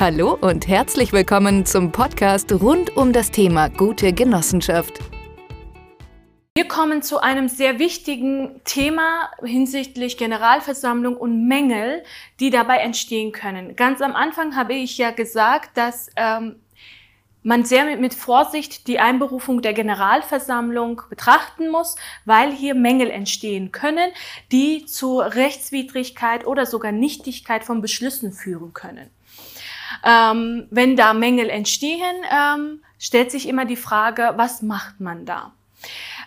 [0.00, 4.98] Hallo und herzlich willkommen zum Podcast rund um das Thema gute Genossenschaft.
[6.54, 12.02] Wir kommen zu einem sehr wichtigen Thema hinsichtlich Generalversammlung und Mängel,
[12.40, 13.76] die dabei entstehen können.
[13.76, 16.56] Ganz am Anfang habe ich ja gesagt, dass ähm,
[17.42, 23.70] man sehr mit, mit Vorsicht die Einberufung der Generalversammlung betrachten muss, weil hier Mängel entstehen
[23.70, 24.12] können,
[24.50, 29.10] die zu Rechtswidrigkeit oder sogar Nichtigkeit von Beschlüssen führen können.
[30.04, 35.52] Ähm, wenn da Mängel entstehen, ähm, stellt sich immer die Frage, was macht man da?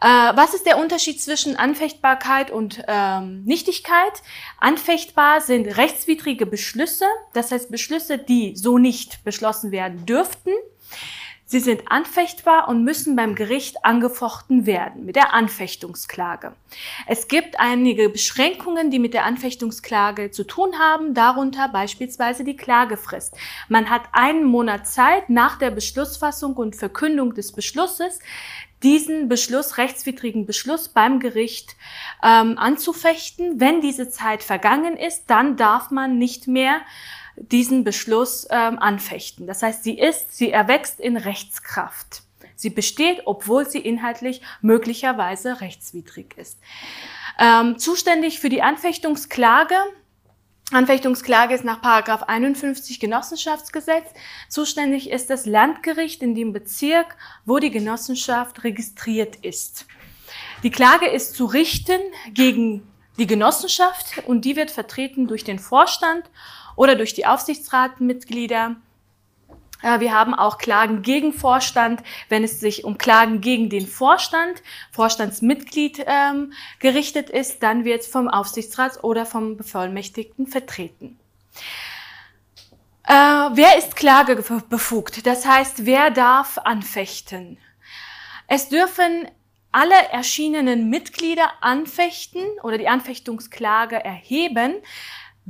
[0.00, 4.22] Äh, was ist der Unterschied zwischen Anfechtbarkeit und ähm, Nichtigkeit?
[4.58, 10.52] Anfechtbar sind rechtswidrige Beschlüsse, das heißt Beschlüsse, die so nicht beschlossen werden dürften.
[11.50, 16.52] Sie sind anfechtbar und müssen beim Gericht angefochten werden mit der Anfechtungsklage.
[17.06, 23.34] Es gibt einige Beschränkungen, die mit der Anfechtungsklage zu tun haben, darunter beispielsweise die Klagefrist.
[23.70, 28.18] Man hat einen Monat Zeit nach der Beschlussfassung und Verkündung des Beschlusses,
[28.82, 31.76] diesen Beschluss, rechtswidrigen Beschluss beim Gericht
[32.22, 33.58] ähm, anzufechten.
[33.58, 36.82] Wenn diese Zeit vergangen ist, dann darf man nicht mehr
[37.40, 39.46] diesen Beschluss ähm, anfechten.
[39.46, 42.22] Das heißt, sie ist, sie erwächst in Rechtskraft.
[42.56, 46.58] Sie besteht, obwohl sie inhaltlich möglicherweise rechtswidrig ist.
[47.38, 49.76] Ähm, zuständig für die Anfechtungsklage
[50.70, 54.10] Anfechtungsklage ist nach 51 Genossenschaftsgesetz.
[54.50, 59.86] Zuständig ist das Landgericht in dem Bezirk, wo die Genossenschaft registriert ist.
[60.62, 62.00] Die Klage ist zu richten
[62.34, 62.86] gegen
[63.18, 66.24] die Genossenschaft und die wird vertreten durch den Vorstand
[66.78, 68.76] oder durch die Aufsichtsratmitglieder.
[69.82, 74.62] Äh, wir haben auch Klagen gegen Vorstand, wenn es sich um Klagen gegen den Vorstand,
[74.92, 81.18] Vorstandsmitglied ähm, gerichtet ist, dann wird es vom Aufsichtsrat oder vom Bevollmächtigten vertreten.
[83.04, 85.26] Äh, wer ist klagebefugt?
[85.26, 87.58] Das heißt, wer darf anfechten?
[88.46, 89.26] Es dürfen
[89.72, 94.76] alle erschienenen Mitglieder anfechten oder die Anfechtungsklage erheben,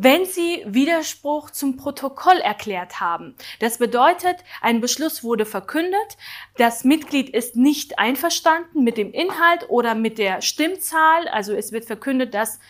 [0.00, 3.34] wenn sie Widerspruch zum Protokoll erklärt haben.
[3.58, 6.16] Das bedeutet, ein Beschluss wurde verkündet,
[6.56, 11.84] das Mitglied ist nicht einverstanden mit dem Inhalt oder mit der Stimmzahl, also es wird
[11.84, 12.60] verkündet, dass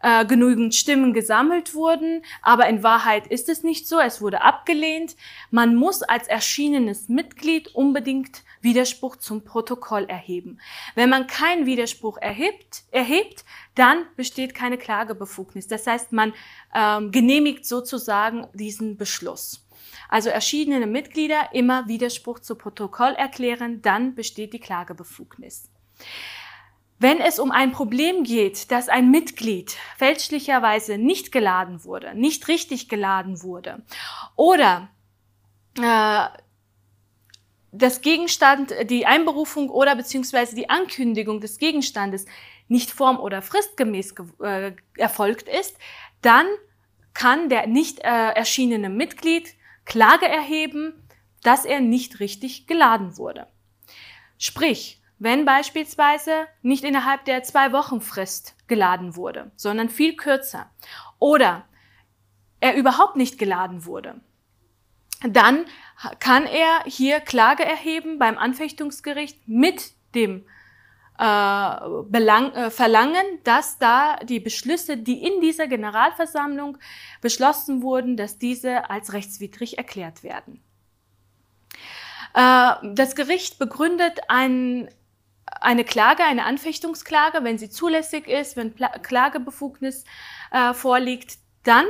[0.00, 5.16] äh, genügend Stimmen gesammelt wurden, aber in Wahrheit ist es nicht so, es wurde abgelehnt.
[5.50, 10.60] Man muss als erschienenes Mitglied unbedingt Widerspruch zum Protokoll erheben.
[10.94, 13.44] Wenn man keinen Widerspruch erhebt, erhebt
[13.74, 15.68] dann besteht keine Klagebefugnis.
[15.68, 16.32] Das heißt, man
[16.74, 19.64] ähm, genehmigt sozusagen diesen Beschluss.
[20.08, 25.70] Also erschienene Mitglieder immer Widerspruch zu Protokoll erklären, dann besteht die Klagebefugnis.
[26.98, 32.88] Wenn es um ein Problem geht, dass ein Mitglied fälschlicherweise nicht geladen wurde, nicht richtig
[32.88, 33.82] geladen wurde
[34.34, 34.88] oder
[35.80, 36.26] äh,
[37.70, 42.26] das Gegenstand, die Einberufung oder beziehungsweise die Ankündigung des Gegenstandes
[42.66, 45.76] nicht form- oder fristgemäß äh, erfolgt ist,
[46.22, 46.46] dann
[47.14, 49.54] kann der nicht äh, erschienene Mitglied
[49.84, 51.08] Klage erheben,
[51.42, 53.46] dass er nicht richtig geladen wurde.
[54.38, 60.70] Sprich, wenn beispielsweise nicht innerhalb der zwei Wochen Frist geladen wurde, sondern viel kürzer
[61.18, 61.64] oder
[62.60, 64.20] er überhaupt nicht geladen wurde,
[65.22, 65.64] dann
[66.20, 70.44] kann er hier Klage erheben beim Anfechtungsgericht mit dem
[71.18, 71.76] äh,
[72.08, 76.78] Belang, äh, verlangen, dass da die Beschlüsse, die in dieser Generalversammlung
[77.20, 80.62] beschlossen wurden, dass diese als rechtswidrig erklärt werden.
[82.34, 84.88] Äh, das Gericht begründet ein,
[85.60, 90.04] eine Klage, eine Anfechtungsklage, wenn sie zulässig ist, wenn Pla Klagebefugnis
[90.50, 91.86] äh, vorliegt, dann,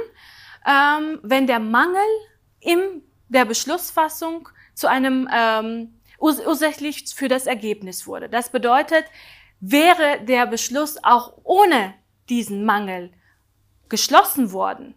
[0.66, 2.00] ähm, wenn der Mangel
[2.60, 8.28] im der Beschlussfassung zu einem ähm, ursächlich für das Ergebnis wurde.
[8.28, 9.04] Das bedeutet,
[9.60, 11.94] wäre der Beschluss auch ohne
[12.28, 13.12] diesen Mangel
[13.88, 14.94] geschlossen worden,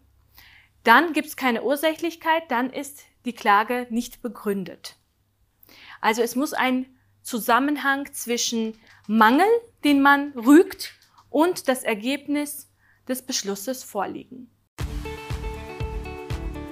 [0.84, 4.98] dann gibt es keine Ursächlichkeit, dann ist die Klage nicht begründet.
[6.02, 8.74] Also es muss ein Zusammenhang zwischen
[9.08, 9.46] Mangel,
[9.84, 10.94] den man rügt,
[11.30, 12.72] und das Ergebnis
[13.08, 14.50] des Beschlusses vorliegen.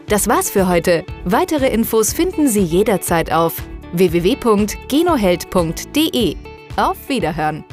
[0.07, 1.05] Das war's für heute.
[1.23, 3.61] Weitere Infos finden Sie jederzeit auf
[3.93, 6.35] www.genoheld.de.
[6.75, 7.63] Auf Wiederhören!